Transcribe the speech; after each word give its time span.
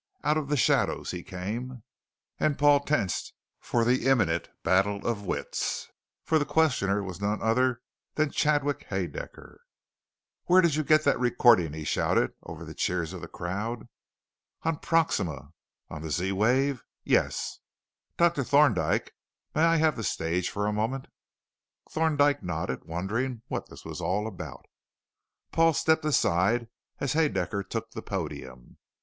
Out 0.23 0.35
of 0.37 0.49
the 0.49 0.57
shadows 0.57 1.11
he 1.11 1.21
came, 1.21 1.83
and 2.39 2.57
Paul 2.57 2.79
tensed 2.79 3.35
for 3.59 3.85
the 3.85 4.07
imminent 4.07 4.49
battle 4.63 5.05
of 5.05 5.27
wits, 5.27 5.91
for 6.23 6.39
the 6.39 6.43
questioner 6.43 7.03
was 7.03 7.21
none 7.21 7.39
other 7.39 7.81
than 8.15 8.31
Chadwick 8.31 8.87
Haedaecker. 8.89 9.59
"Where 10.45 10.59
did 10.63 10.73
you 10.73 10.83
get 10.83 11.03
that 11.03 11.19
recording?" 11.19 11.73
he 11.73 11.83
shouted 11.83 12.33
over 12.41 12.65
the 12.65 12.73
cheers 12.73 13.13
of 13.13 13.21
the 13.21 13.27
crowd. 13.27 13.87
"On 14.63 14.79
Proxima." 14.79 15.51
"On 15.91 16.01
the 16.01 16.09
Z 16.09 16.31
wave?" 16.31 16.81
"Yes." 17.03 17.59
"Doctor 18.17 18.43
Thorndyke, 18.43 19.13
may 19.53 19.61
I 19.65 19.75
have 19.75 19.95
the 19.95 20.03
stage 20.03 20.49
for 20.49 20.65
a 20.65 20.73
moment?" 20.73 21.09
Thorndyke 21.91 22.41
nodded, 22.41 22.85
wondering 22.85 23.43
what 23.49 23.69
this 23.69 23.85
was 23.85 24.01
all 24.01 24.25
about. 24.25 24.65
Paul 25.51 25.73
stepped 25.73 26.05
aside 26.05 26.69
as 26.99 27.13
Haedaecker 27.13 27.69
took 27.69 27.91
the 27.91 28.01
podium. 28.01 28.77